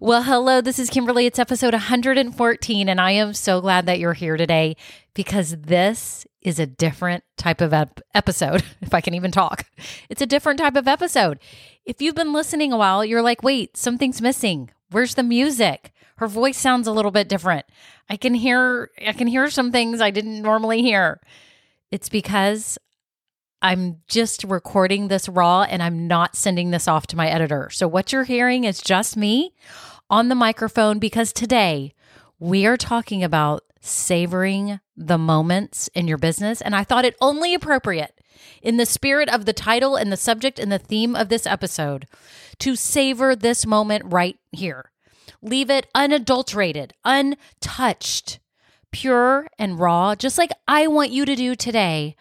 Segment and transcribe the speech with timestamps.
[0.00, 1.26] Well, hello, this is Kimberly.
[1.26, 4.76] It's episode 114, and I am so glad that you're here today
[5.12, 9.66] because this is a different type of ep- episode, if I can even talk.
[10.08, 11.40] It's a different type of episode.
[11.84, 14.70] If you've been listening a while, you're like, wait, something's missing.
[14.92, 15.92] Where's the music?
[16.18, 17.66] Her voice sounds a little bit different.
[18.08, 21.20] I can hear I can hear some things I didn't normally hear.
[21.90, 22.78] It's because
[23.60, 27.68] I'm just recording this raw and I'm not sending this off to my editor.
[27.70, 29.54] So, what you're hearing is just me
[30.10, 31.94] on the microphone because today
[32.38, 36.60] we are talking about savoring the moments in your business.
[36.60, 38.20] And I thought it only appropriate
[38.62, 42.06] in the spirit of the title and the subject and the theme of this episode
[42.58, 44.90] to savor this moment right here.
[45.40, 48.40] Leave it unadulterated, untouched,
[48.90, 52.16] pure and raw, just like I want you to do today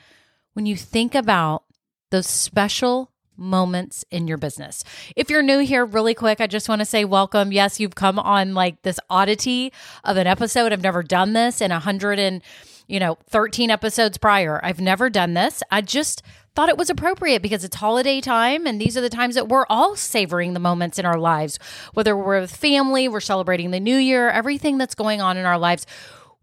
[0.54, 1.64] when you think about
[2.12, 4.84] those special moments in your business.
[5.16, 7.52] If you're new here, really quick, I just want to say welcome.
[7.52, 9.72] Yes, you've come on like this oddity
[10.04, 10.74] of an episode.
[10.74, 12.42] I've never done this in a hundred and
[12.88, 14.60] you know 13 episodes prior.
[14.64, 15.62] I've never done this.
[15.72, 16.24] I just
[16.56, 19.68] thought it was appropriate because it's holiday time and these are the times that we're
[19.70, 21.60] all savoring the moments in our lives.
[21.94, 25.60] Whether we're with family, we're celebrating the new year, everything that's going on in our
[25.60, 25.86] lives,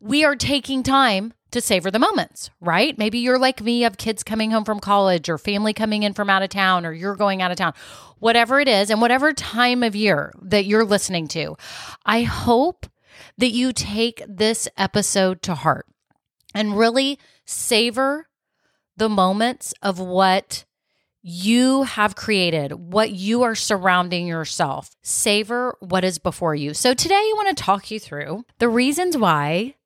[0.04, 2.98] we are taking time to savor the moments, right?
[2.98, 6.12] Maybe you're like me, you have kids coming home from college or family coming in
[6.12, 7.72] from out of town or you're going out of town,
[8.18, 11.56] whatever it is, and whatever time of year that you're listening to.
[12.04, 12.86] I hope
[13.38, 15.86] that you take this episode to heart
[16.54, 18.28] and really savor
[18.98, 20.66] the moments of what
[21.22, 24.94] you have created, what you are surrounding yourself.
[25.00, 26.74] Savor what is before you.
[26.74, 29.76] So, today I want to talk you through the reasons why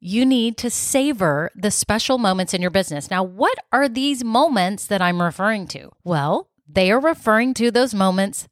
[0.00, 3.10] you need to savor the special moments in your business.
[3.10, 5.90] Now, what are these moments that I'm referring to?
[6.04, 8.46] Well, they are referring to those moments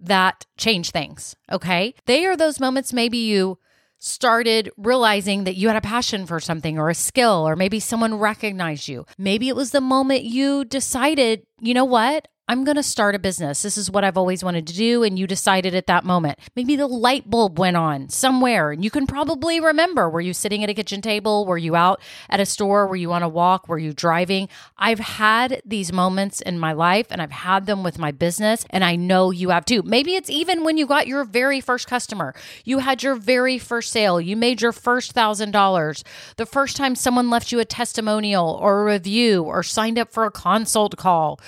[0.00, 1.36] that change things.
[1.52, 1.94] Okay.
[2.06, 3.58] They are those moments maybe you
[3.98, 8.14] started realizing that you had a passion for something or a skill, or maybe someone
[8.14, 9.04] recognized you.
[9.18, 12.26] Maybe it was the moment you decided, you know what?
[12.50, 13.62] I'm going to start a business.
[13.62, 15.04] This is what I've always wanted to do.
[15.04, 16.36] And you decided at that moment.
[16.56, 20.10] Maybe the light bulb went on somewhere and you can probably remember.
[20.10, 21.46] Were you sitting at a kitchen table?
[21.46, 22.88] Were you out at a store?
[22.88, 23.68] Were you on a walk?
[23.68, 24.48] Were you driving?
[24.76, 28.66] I've had these moments in my life and I've had them with my business.
[28.70, 29.82] And I know you have too.
[29.84, 32.34] Maybe it's even when you got your very first customer,
[32.64, 36.02] you had your very first sale, you made your first thousand dollars,
[36.36, 40.24] the first time someone left you a testimonial or a review or signed up for
[40.24, 41.38] a consult call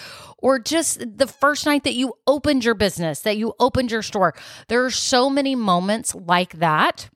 [0.43, 4.35] or just the first night that you opened your business, that you opened your store.
[4.69, 7.09] There are so many moments like that.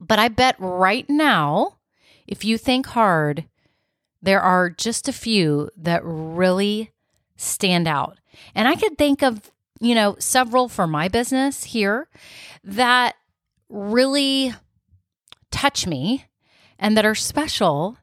[0.00, 1.78] But I bet right now,
[2.26, 3.44] if you think hard,
[4.22, 6.92] there are just a few that really
[7.36, 8.18] stand out.
[8.54, 9.50] And I could think of,
[9.80, 12.08] you know, several for my business here
[12.62, 13.16] that
[13.68, 14.54] really
[15.50, 16.26] touch me
[16.78, 17.98] and that are special.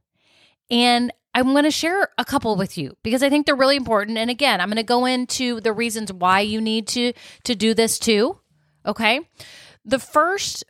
[0.69, 4.17] And I'm going to share a couple with you because I think they're really important.
[4.17, 7.13] And again, I'm going to go into the reasons why you need to
[7.44, 8.40] to do this too.
[8.85, 9.22] Okay?
[9.85, 10.63] The first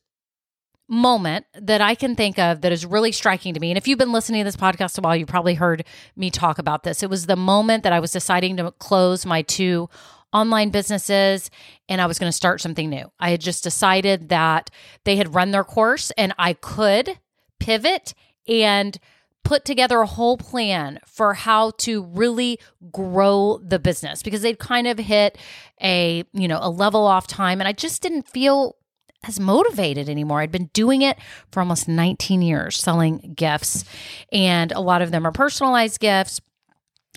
[0.87, 3.99] moment that I can think of that is really striking to me, and if you've
[3.99, 7.03] been listening to this podcast a while, you probably heard me talk about this.
[7.03, 9.89] It was the moment that I was deciding to close my two
[10.33, 11.49] online businesses
[11.87, 13.11] and I was going to start something new.
[13.19, 14.69] I had just decided that
[15.03, 17.19] they had run their course and I could
[17.59, 18.13] pivot
[18.47, 18.97] and
[19.43, 22.59] put together a whole plan for how to really
[22.91, 25.37] grow the business because they'd kind of hit
[25.81, 28.75] a, you know, a level off time and I just didn't feel
[29.23, 30.41] as motivated anymore.
[30.41, 31.17] I'd been doing it
[31.51, 33.83] for almost 19 years, selling gifts,
[34.31, 36.39] and a lot of them are personalized gifts,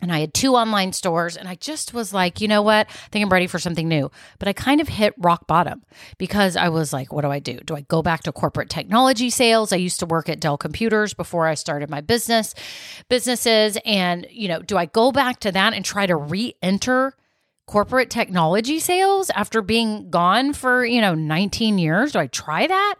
[0.02, 2.88] and I had two online stores and I just was like, you know what?
[2.90, 4.10] I think I'm ready for something new.
[4.40, 5.82] But I kind of hit rock bottom
[6.18, 7.60] because I was like, what do I do?
[7.60, 9.72] Do I go back to corporate technology sales?
[9.72, 12.54] I used to work at Dell Computers before I started my business
[13.08, 17.14] businesses and, you know, do I go back to that and try to re-enter
[17.72, 22.12] corporate technology sales after being gone for, you know, 19 years?
[22.12, 22.96] Do I try that?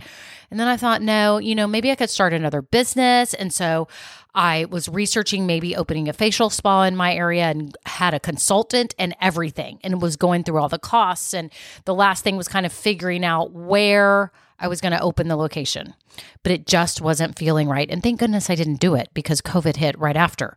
[0.50, 3.35] And then I thought, no, you know, maybe I could start another business.
[3.35, 3.87] And so
[4.35, 8.94] I was researching maybe opening a facial spa in my area and had a consultant
[8.99, 11.35] and everything and was going through all the costs.
[11.35, 11.52] And
[11.85, 14.32] the last thing was kind of figuring out where
[14.62, 15.94] I was going to open the location,
[16.43, 17.91] but it just wasn't feeling right.
[17.91, 20.56] And thank goodness I didn't do it because COVID hit right after.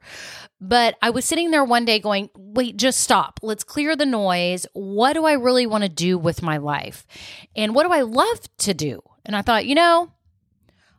[0.62, 3.40] But I was sitting there one day going, wait, just stop.
[3.42, 4.68] Let's clear the noise.
[4.74, 7.06] What do I really want to do with my life?
[7.56, 9.02] And what do I love to do?
[9.26, 10.12] And I thought, you know,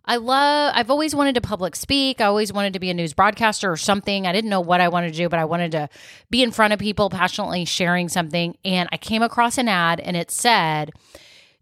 [0.05, 2.21] I love, I've always wanted to public speak.
[2.21, 4.27] I always wanted to be a news broadcaster or something.
[4.27, 5.89] I didn't know what I wanted to do, but I wanted to
[6.31, 8.57] be in front of people passionately sharing something.
[8.65, 10.93] And I came across an ad and it said,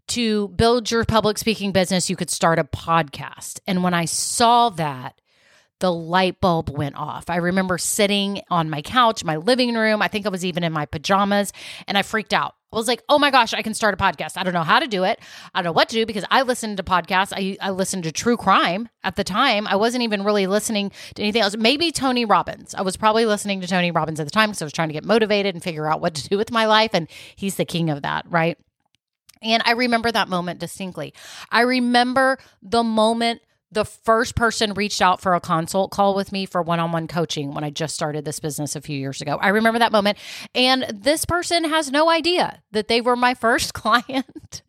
[0.07, 3.59] to build your public speaking business, you could start a podcast.
[3.67, 5.19] And when I saw that,
[5.79, 7.29] the light bulb went off.
[7.29, 10.01] I remember sitting on my couch, my living room.
[10.01, 11.51] I think I was even in my pajamas,
[11.87, 12.55] and I freaked out.
[12.71, 14.33] I was like, oh my gosh, I can start a podcast.
[14.35, 15.19] I don't know how to do it.
[15.53, 17.31] I don't know what to do because I listened to podcasts.
[17.33, 19.65] I, I listened to true crime at the time.
[19.67, 21.55] I wasn't even really listening to anything else.
[21.55, 22.75] Maybe Tony Robbins.
[22.75, 24.93] I was probably listening to Tony Robbins at the time because I was trying to
[24.93, 26.91] get motivated and figure out what to do with my life.
[26.93, 27.07] And
[27.37, 28.57] he's the king of that, right?
[29.41, 31.13] And I remember that moment distinctly.
[31.51, 33.41] I remember the moment
[33.71, 37.07] the first person reached out for a consult call with me for one on one
[37.07, 39.37] coaching when I just started this business a few years ago.
[39.41, 40.17] I remember that moment.
[40.53, 44.61] And this person has no idea that they were my first client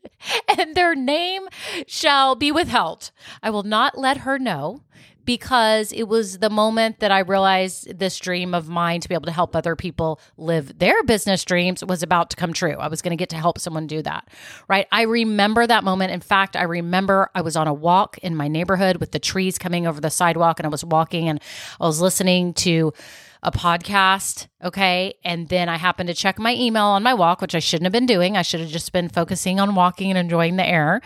[0.59, 1.49] and their name
[1.87, 3.11] shall be withheld.
[3.43, 4.83] I will not let her know
[5.27, 9.27] because it was the moment that I realized this dream of mine to be able
[9.27, 12.77] to help other people live their business dreams was about to come true.
[12.77, 14.29] I was going to get to help someone do that.
[14.69, 14.87] Right.
[14.91, 16.13] I remember that moment.
[16.13, 19.59] In fact, I remember I was on a walk in my neighborhood with the trees
[19.59, 21.41] coming over the sidewalk and I was walking and
[21.81, 22.93] I was listening to
[23.43, 24.49] a podcast.
[24.63, 25.15] Okay.
[25.25, 27.93] And then I happened to check my email on my walk, which I shouldn't have
[27.93, 28.37] been doing.
[28.37, 31.01] I should have just been focusing on walking and enjoying the air.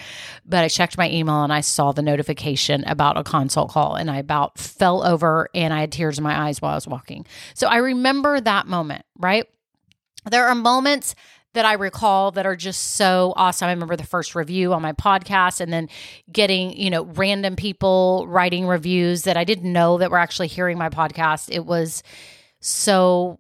[0.44, 4.10] But I checked my email and I saw the notification about a consult call and
[4.10, 7.26] I about fell over and I had tears in my eyes while I was walking.
[7.54, 9.46] So I remember that moment, right?
[10.30, 11.14] There are moments
[11.52, 13.69] that I recall that are just so awesome.
[13.69, 15.88] I remember the first review on my podcast and then
[16.31, 20.79] getting, you know, random people writing reviews that I didn't know that were actually hearing
[20.79, 21.49] my podcast.
[21.50, 22.02] It was
[22.61, 23.38] so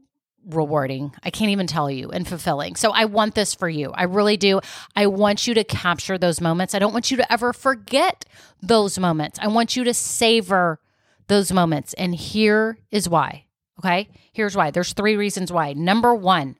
[0.48, 1.12] rewarding.
[1.22, 2.76] I can't even tell you and fulfilling.
[2.76, 3.92] So I want this for you.
[3.92, 4.60] I really do.
[4.96, 6.74] I want you to capture those moments.
[6.74, 8.24] I don't want you to ever forget
[8.62, 9.38] those moments.
[9.40, 10.80] I want you to savor
[11.28, 11.92] those moments.
[11.94, 13.44] And here is why.
[13.78, 14.08] Okay?
[14.32, 14.70] Here's why.
[14.70, 15.72] There's three reasons why.
[15.74, 16.56] Number 1,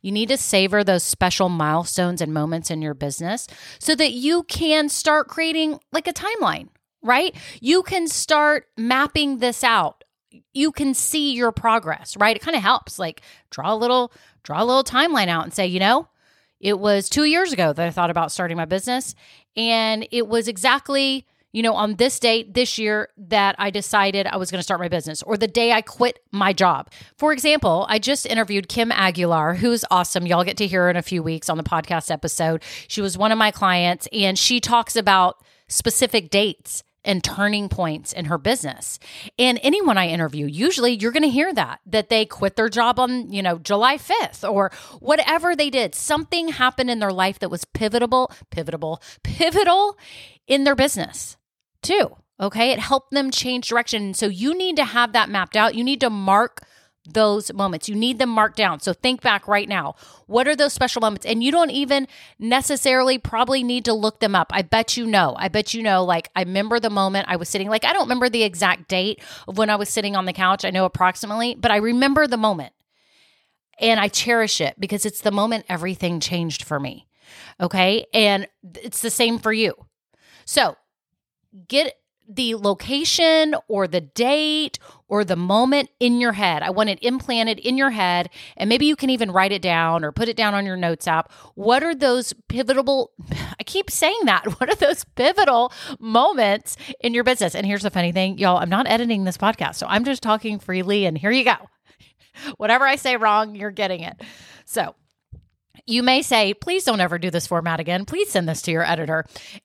[0.00, 3.46] you need to savor those special milestones and moments in your business
[3.78, 6.68] so that you can start creating like a timeline,
[7.02, 7.34] right?
[7.60, 10.04] You can start mapping this out.
[10.52, 12.36] You can see your progress, right?
[12.36, 14.12] It kind of helps like draw a little
[14.44, 16.08] draw a little timeline out and say, you know,
[16.60, 19.14] it was 2 years ago that I thought about starting my business
[19.56, 24.36] and it was exactly you know, on this date this year that I decided I
[24.36, 26.90] was going to start my business or the day I quit my job.
[27.16, 30.26] For example, I just interviewed Kim Aguilar, who's awesome.
[30.26, 32.62] Y'all get to hear her in a few weeks on the podcast episode.
[32.86, 38.12] She was one of my clients and she talks about specific dates and turning points
[38.12, 38.98] in her business.
[39.38, 43.00] And anyone I interview, usually you're going to hear that that they quit their job
[43.00, 44.70] on, you know, July 5th or
[45.00, 45.94] whatever they did.
[45.94, 49.96] Something happened in their life that was pivotal, pivotal, pivotal
[50.46, 51.37] in their business
[51.82, 52.16] too.
[52.40, 52.70] Okay.
[52.70, 54.14] It helped them change direction.
[54.14, 55.74] So you need to have that mapped out.
[55.74, 56.62] You need to mark
[57.12, 57.88] those moments.
[57.88, 58.80] You need them marked down.
[58.80, 59.94] So think back right now.
[60.26, 61.26] What are those special moments?
[61.26, 62.06] And you don't even
[62.38, 64.50] necessarily probably need to look them up.
[64.52, 65.34] I bet you know.
[65.38, 66.04] I bet you know.
[66.04, 69.22] Like, I remember the moment I was sitting, like, I don't remember the exact date
[69.46, 70.64] of when I was sitting on the couch.
[70.64, 72.72] I know approximately, but I remember the moment.
[73.80, 77.06] And I cherish it because it's the moment everything changed for me.
[77.60, 78.06] Okay.
[78.12, 79.74] And it's the same for you.
[80.44, 80.76] So
[81.66, 81.94] get
[82.28, 84.78] the location or the date
[85.08, 86.62] or the moment in your head.
[86.62, 88.28] I want it implanted in your head.
[88.56, 91.08] And maybe you can even write it down or put it down on your notes
[91.08, 91.32] app.
[91.54, 93.12] What are those pivotal,
[93.58, 94.44] I keep saying that.
[94.58, 97.54] What are those pivotal moments in your business?
[97.54, 99.76] And here's the funny thing, y'all, I'm not editing this podcast.
[99.76, 101.06] So I'm just talking freely.
[101.06, 101.56] And here you go.
[102.56, 104.20] Whatever I say wrong, you're getting it.
[104.64, 104.94] So,
[105.88, 108.04] you may say, please don't ever do this format again.
[108.04, 109.24] Please send this to your editor.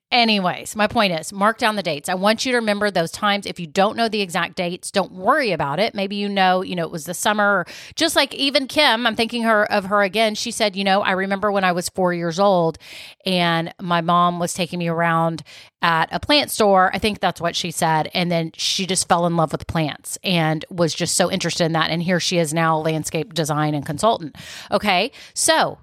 [0.09, 2.07] Anyways, my point is mark down the dates.
[2.07, 3.45] I want you to remember those times.
[3.45, 5.93] If you don't know the exact dates, don't worry about it.
[5.93, 7.65] Maybe you know, you know, it was the summer
[7.95, 10.35] just like even Kim, I'm thinking her of her again.
[10.35, 12.77] She said, you know, I remember when I was four years old
[13.25, 15.43] and my mom was taking me around
[15.81, 16.89] at a plant store.
[16.93, 18.09] I think that's what she said.
[18.13, 21.73] And then she just fell in love with plants and was just so interested in
[21.73, 21.89] that.
[21.89, 24.37] And here she is now, landscape design and consultant.
[24.71, 25.11] Okay.
[25.33, 25.79] So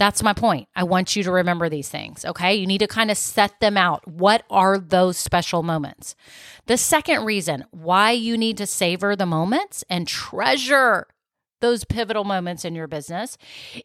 [0.00, 0.66] that's my point.
[0.74, 2.54] I want you to remember these things, okay?
[2.54, 4.08] You need to kind of set them out.
[4.08, 6.16] What are those special moments?
[6.64, 11.06] The second reason why you need to savor the moments and treasure
[11.60, 13.36] those pivotal moments in your business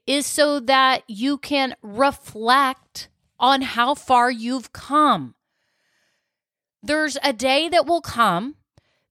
[0.07, 5.35] is so that you can reflect on how far you've come.
[6.81, 8.55] There's a day that will come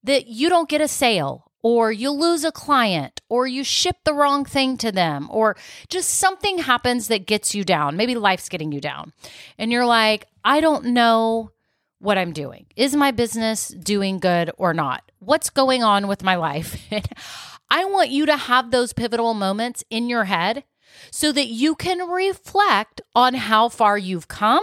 [0.03, 4.15] that you don't get a sale or you lose a client, or you ship the
[4.15, 5.57] wrong thing to them, or
[5.89, 7.97] just something happens that gets you down.
[7.97, 9.13] Maybe life's getting you down.
[9.59, 11.51] And you're like, I don't know
[11.99, 12.67] what I'm doing.
[12.77, 15.11] Is my business doing good or not?
[15.21, 16.81] What's going on with my life?
[17.71, 20.65] I want you to have those pivotal moments in your head
[21.11, 24.63] so that you can reflect on how far you've come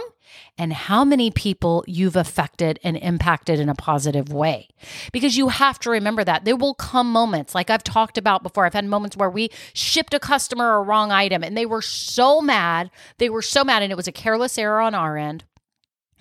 [0.62, 4.68] and how many people you've affected and impacted in a positive way.
[5.10, 8.64] Because you have to remember that there will come moments, like I've talked about before.
[8.64, 12.40] I've had moments where we shipped a customer a wrong item and they were so
[12.40, 12.92] mad.
[13.18, 15.42] They were so mad, and it was a careless error on our end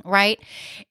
[0.04, 0.40] right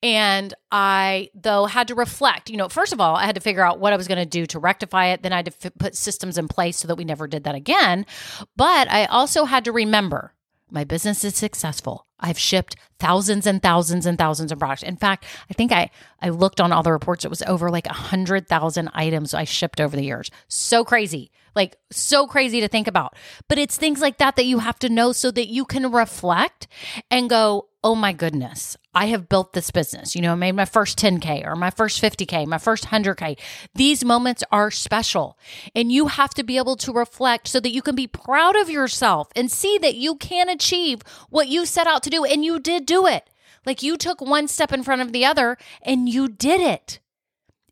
[0.04, 3.64] and i though had to reflect you know first of all i had to figure
[3.64, 5.72] out what i was going to do to rectify it then i had to f-
[5.80, 8.06] put systems in place so that we never did that again
[8.54, 10.32] but i also had to remember
[10.70, 14.82] my business is successful i've shipped thousands and thousands and thousands of products.
[14.82, 17.86] In fact i think i i looked on all the reports it was over like
[17.86, 20.30] a hundred thousand items i shipped over the years.
[20.48, 23.14] So crazy like so crazy to think about
[23.48, 26.66] but it's things like that that you have to know so that you can reflect
[27.10, 30.14] and go oh my goodness, I have built this business.
[30.14, 33.38] You know, I made my first 10K or my first 50K, my first 100K.
[33.74, 35.38] These moments are special.
[35.74, 38.68] And you have to be able to reflect so that you can be proud of
[38.68, 42.24] yourself and see that you can achieve what you set out to do.
[42.24, 43.28] And you did do it.
[43.64, 47.00] Like you took one step in front of the other and you did it.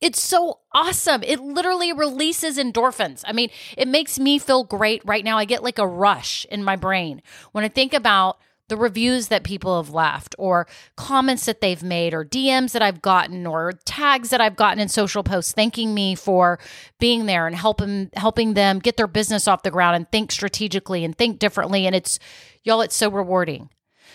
[0.00, 1.22] It's so awesome.
[1.22, 3.22] It literally releases endorphins.
[3.26, 5.38] I mean, it makes me feel great right now.
[5.38, 8.38] I get like a rush in my brain when I think about
[8.68, 13.02] the reviews that people have left or comments that they've made or DMs that I've
[13.02, 16.58] gotten or tags that I've gotten in social posts thanking me for
[16.98, 21.04] being there and helping helping them get their business off the ground and think strategically
[21.04, 22.18] and think differently and it's
[22.62, 23.70] y'all it's so rewarding.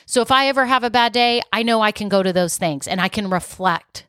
[0.06, 2.58] So if I ever have a bad day, I know I can go to those
[2.58, 4.06] things and I can reflect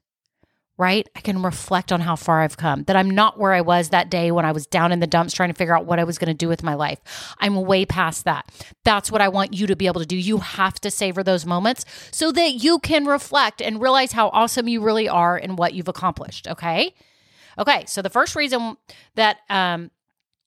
[0.76, 1.08] right?
[1.14, 4.10] I can reflect on how far I've come, that I'm not where I was that
[4.10, 6.18] day when I was down in the dumps trying to figure out what I was
[6.18, 6.98] going to do with my life.
[7.38, 8.50] I'm way past that.
[8.84, 10.16] That's what I want you to be able to do.
[10.16, 14.66] You have to savor those moments so that you can reflect and realize how awesome
[14.66, 16.48] you really are and what you've accomplished.
[16.48, 16.94] Okay.
[17.56, 17.84] Okay.
[17.86, 18.76] So the first reason
[19.14, 19.90] that, um,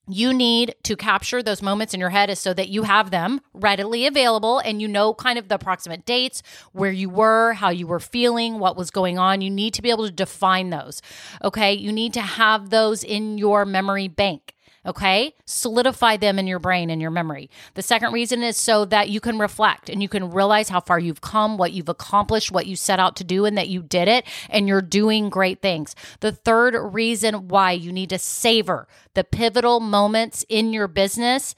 [0.07, 3.41] you need to capture those moments in your head is so that you have them
[3.53, 7.87] readily available and you know kind of the approximate dates, where you were, how you
[7.87, 9.41] were feeling, what was going on.
[9.41, 11.01] You need to be able to define those.
[11.43, 11.73] Okay.
[11.73, 14.53] You need to have those in your memory bank.
[14.87, 15.35] Okay.
[15.45, 17.49] Solidify them in your brain and your memory.
[17.73, 20.97] The second reason is so that you can reflect and you can realize how far
[20.97, 24.07] you've come, what you've accomplished, what you set out to do, and that you did
[24.07, 25.93] it and you're doing great things.
[26.21, 31.53] The third reason why you need to savor the pivotal moments in your business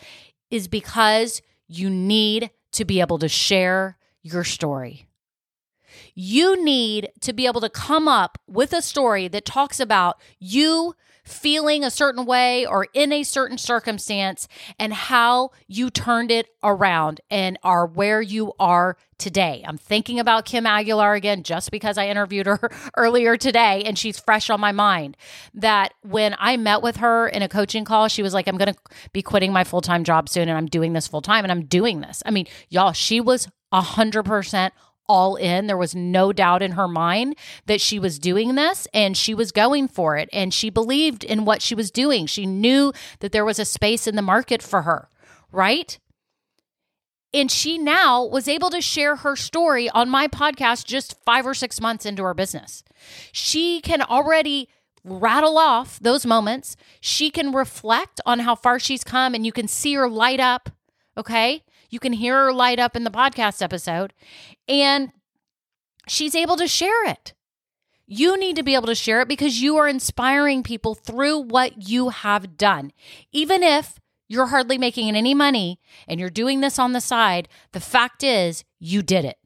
[0.49, 5.05] is because you need to be able to share your story.
[6.15, 10.95] You need to be able to come up with a story that talks about you
[11.29, 14.47] feeling a certain way or in a certain circumstance
[14.79, 19.63] and how you turned it around and are where you are today.
[19.67, 22.59] I'm thinking about Kim Aguilar again just because I interviewed her
[22.97, 25.17] earlier today and she's fresh on my mind.
[25.53, 28.73] That when I met with her in a coaching call, she was like, I'm going
[28.73, 28.79] to
[29.13, 31.65] be quitting my full time job soon and I'm doing this full time and I'm
[31.65, 32.23] doing this.
[32.25, 34.71] I mean, y'all, she was 100%
[35.09, 35.67] all in.
[35.67, 37.35] There was no doubt in her mind
[37.65, 40.29] that she was doing this and she was going for it.
[40.31, 42.27] And she believed in what she was doing.
[42.27, 45.09] She knew that there was a space in the market for her,
[45.51, 45.99] right?
[47.33, 51.53] And she now was able to share her story on my podcast just five or
[51.53, 52.83] six months into her business.
[53.31, 54.69] She can already
[55.03, 56.75] rattle off those moments.
[57.01, 60.69] She can reflect on how far she's come and you can see her light up.
[61.17, 61.63] Okay.
[61.89, 64.13] You can hear her light up in the podcast episode,
[64.67, 65.11] and
[66.07, 67.33] she's able to share it.
[68.05, 71.87] You need to be able to share it because you are inspiring people through what
[71.89, 72.91] you have done.
[73.31, 77.79] Even if you're hardly making any money and you're doing this on the side, the
[77.79, 79.37] fact is you did it.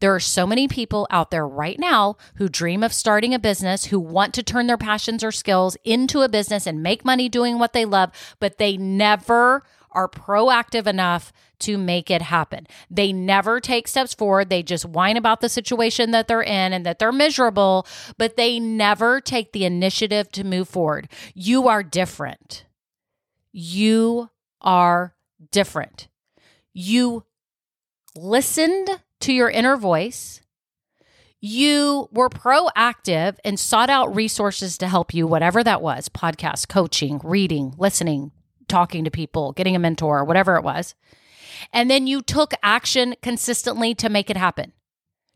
[0.00, 3.86] There are so many people out there right now who dream of starting a business,
[3.86, 7.58] who want to turn their passions or skills into a business and make money doing
[7.58, 8.10] what they love,
[8.40, 9.62] but they never
[9.94, 12.66] are proactive enough to make it happen.
[12.90, 14.50] They never take steps forward.
[14.50, 17.86] They just whine about the situation that they're in and that they're miserable,
[18.18, 21.08] but they never take the initiative to move forward.
[21.34, 22.66] You are different.
[23.52, 25.14] You are
[25.50, 26.08] different.
[26.72, 27.24] You
[28.16, 28.88] listened
[29.20, 30.40] to your inner voice.
[31.40, 37.20] You were proactive and sought out resources to help you, whatever that was podcast, coaching,
[37.22, 38.32] reading, listening,
[38.68, 40.94] talking to people, getting a mentor, whatever it was.
[41.72, 44.72] And then you took action consistently to make it happen.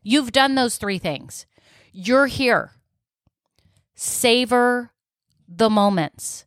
[0.03, 1.45] You've done those three things.
[1.91, 2.71] You're here.
[3.95, 4.91] Savor
[5.47, 6.45] the moments.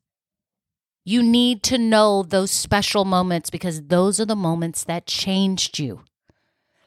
[1.05, 6.05] You need to know those special moments because those are the moments that changed you.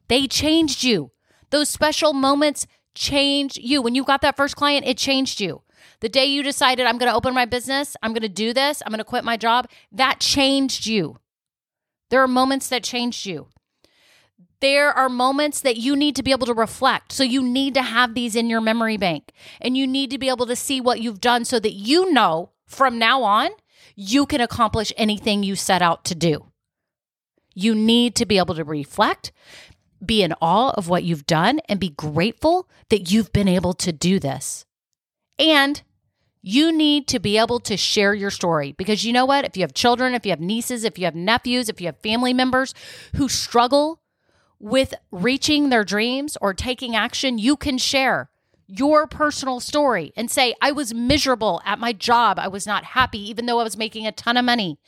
[0.07, 1.11] They changed you.
[1.49, 3.81] Those special moments changed you.
[3.81, 5.61] When you got that first client, it changed you.
[5.99, 8.81] The day you decided, I'm going to open my business, I'm going to do this,
[8.85, 11.17] I'm going to quit my job, that changed you.
[12.09, 13.47] There are moments that changed you.
[14.61, 17.11] There are moments that you need to be able to reflect.
[17.11, 20.29] So you need to have these in your memory bank and you need to be
[20.29, 23.49] able to see what you've done so that you know from now on
[23.95, 26.51] you can accomplish anything you set out to do.
[27.53, 29.31] You need to be able to reflect,
[30.05, 33.91] be in awe of what you've done, and be grateful that you've been able to
[33.93, 34.65] do this.
[35.37, 35.81] And
[36.41, 39.45] you need to be able to share your story because you know what?
[39.45, 41.97] If you have children, if you have nieces, if you have nephews, if you have
[41.97, 42.73] family members
[43.15, 43.99] who struggle
[44.59, 48.29] with reaching their dreams or taking action, you can share
[48.67, 52.39] your personal story and say, I was miserable at my job.
[52.39, 54.79] I was not happy, even though I was making a ton of money.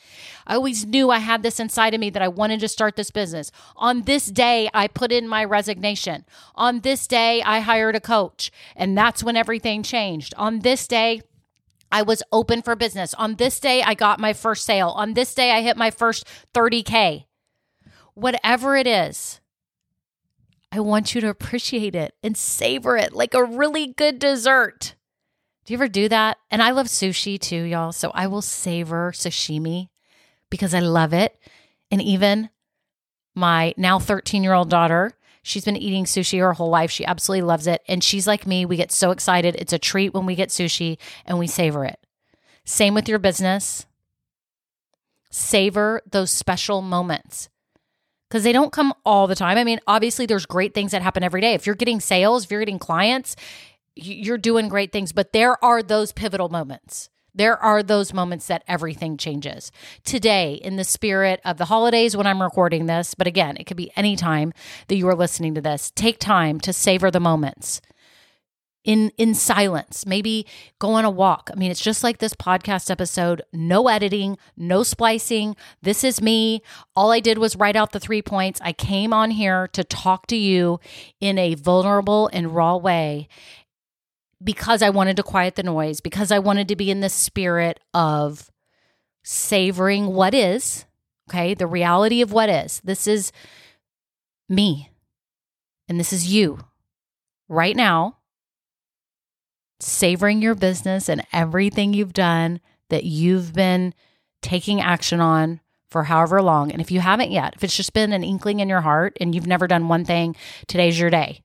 [0.48, 3.12] I always knew I had this inside of me that I wanted to start this
[3.12, 3.52] business.
[3.76, 6.26] On this day, I put in my resignation.
[6.56, 10.34] On this day, I hired a coach, and that's when everything changed.
[10.38, 11.22] On this day,
[11.92, 13.14] I was open for business.
[13.14, 14.90] On this day, I got my first sale.
[14.90, 17.26] On this day, I hit my first 30K.
[18.14, 19.40] Whatever it is,
[20.72, 24.96] I want you to appreciate it and savor it like a really good dessert.
[25.66, 26.38] Do you ever do that?
[26.52, 27.92] And I love sushi too, y'all.
[27.92, 29.90] So I will savor sashimi
[30.50, 31.38] because I love it.
[31.92, 32.50] And even
[33.36, 36.92] my now 13 year old daughter, She's been eating sushi her whole life.
[36.92, 37.82] She absolutely loves it.
[37.88, 38.66] And she's like me.
[38.66, 39.56] We get so excited.
[39.56, 42.06] It's a treat when we get sushi and we savor it.
[42.66, 43.86] Same with your business.
[45.32, 47.48] Savor those special moments
[48.28, 49.58] because they don't come all the time.
[49.58, 51.54] I mean, obviously, there's great things that happen every day.
[51.54, 53.36] If you're getting sales, if you're getting clients,
[53.96, 58.64] you're doing great things, but there are those pivotal moments there are those moments that
[58.68, 59.72] everything changes.
[60.04, 63.78] Today, in the spirit of the holidays when I'm recording this, but again, it could
[63.78, 64.54] be any time
[64.88, 67.80] that you are listening to this, take time to savor the moments
[68.88, 70.48] in in silence maybe
[70.80, 71.52] go on a walk.
[71.54, 75.56] I mean it's just like this podcast episode no editing no splicing.
[75.84, 76.64] This is me.
[76.96, 78.60] All i did was write out the three points.
[78.64, 80.80] I came on here to talk to you
[81.20, 83.28] in a vulnerable and raw way
[84.44, 87.80] because I wanted to quiet the noise, because I wanted to be in the spirit
[87.94, 88.52] of
[89.24, 90.86] savoring what is,
[91.30, 92.82] okay, the reality of what is.
[92.84, 93.32] This is
[94.48, 94.92] me,
[95.90, 96.60] and this is you.
[97.50, 98.17] Right now,
[99.80, 102.60] savoring your business and everything you've done
[102.90, 103.94] that you've been
[104.42, 105.60] taking action on
[105.90, 106.72] for however long.
[106.72, 109.34] And if you haven't yet, if it's just been an inkling in your heart and
[109.34, 110.36] you've never done one thing,
[110.68, 111.44] today's your day.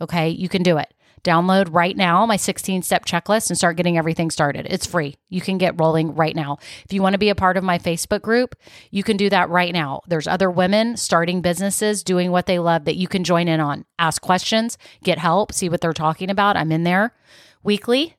[0.00, 0.92] Okay, you can do it.
[1.22, 4.66] Download right now my 16 step checklist and start getting everything started.
[4.70, 5.16] It's free.
[5.28, 6.56] You can get rolling right now.
[6.84, 8.56] If you want to be a part of my Facebook group,
[8.90, 10.00] you can do that right now.
[10.06, 13.84] There's other women starting businesses, doing what they love that you can join in on.
[13.98, 16.56] Ask questions, get help, see what they're talking about.
[16.56, 17.12] I'm in there
[17.62, 18.16] weekly.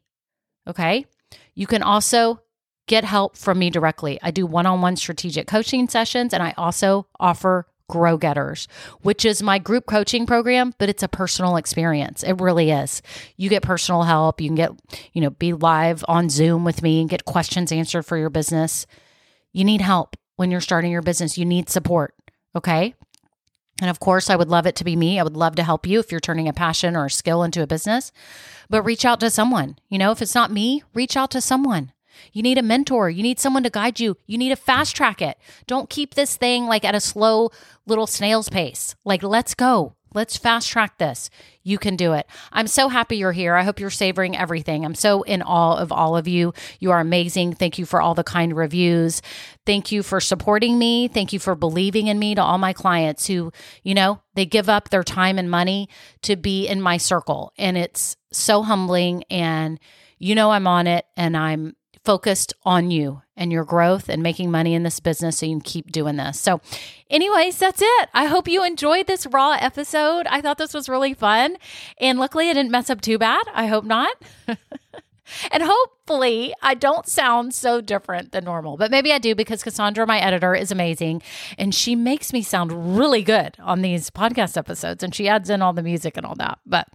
[0.68, 1.06] Okay.
[1.54, 2.42] You can also
[2.88, 4.20] get help from me directly.
[4.22, 8.68] I do one on one strategic coaching sessions and I also offer Grow Getters,
[9.02, 12.24] which is my group coaching program, but it's a personal experience.
[12.24, 13.02] It really is.
[13.36, 14.40] You get personal help.
[14.40, 14.72] You can get,
[15.14, 18.88] you know, be live on Zoom with me and get questions answered for your business.
[19.52, 21.38] You need help when you're starting your business.
[21.38, 22.16] You need support.
[22.56, 22.96] Okay.
[23.82, 25.20] And of course, I would love it to be me.
[25.20, 27.64] I would love to help you if you're turning a passion or a skill into
[27.64, 28.12] a business,
[28.70, 29.78] but reach out to someone.
[29.90, 31.92] You know, if it's not me, reach out to someone.
[32.32, 33.10] You need a mentor.
[33.10, 34.16] You need someone to guide you.
[34.28, 35.38] You need to fast track it.
[35.66, 37.50] Don't keep this thing like at a slow
[37.88, 38.96] little snail's pace.
[39.04, 39.96] Like, let's go.
[40.14, 41.30] Let's fast track this.
[41.64, 42.28] You can do it.
[42.52, 43.56] I'm so happy you're here.
[43.56, 44.84] I hope you're savoring everything.
[44.84, 46.54] I'm so in awe of all of you.
[46.80, 47.54] You are amazing.
[47.54, 49.22] Thank you for all the kind reviews.
[49.66, 51.08] Thank you for supporting me.
[51.08, 53.52] Thank you for believing in me to all my clients who,
[53.84, 55.88] you know, they give up their time and money
[56.24, 57.54] to be in my circle.
[57.58, 59.24] And it's so humbling.
[59.30, 59.80] And
[60.22, 64.52] you know, I'm on it and I'm focused on you and your growth and making
[64.52, 66.40] money in this business so you can keep doing this.
[66.40, 66.62] So,
[67.10, 68.10] anyways, that's it.
[68.14, 70.28] I hope you enjoyed this raw episode.
[70.28, 71.58] I thought this was really fun.
[72.00, 73.44] And luckily, I didn't mess up too bad.
[73.52, 74.16] I hope not.
[75.52, 80.06] and hopefully, I don't sound so different than normal, but maybe I do because Cassandra,
[80.08, 81.22] my editor, is amazing
[81.58, 85.62] and she makes me sound really good on these podcast episodes and she adds in
[85.62, 86.60] all the music and all that.
[86.66, 86.88] But,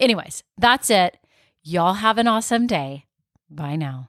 [0.00, 1.18] anyways, that's it.
[1.62, 3.06] Y'all have an awesome day.
[3.50, 4.08] Bye now.